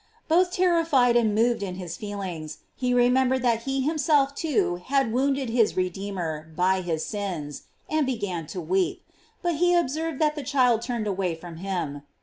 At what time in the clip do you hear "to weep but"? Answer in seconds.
8.47-9.57